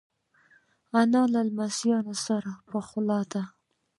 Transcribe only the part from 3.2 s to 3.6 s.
ده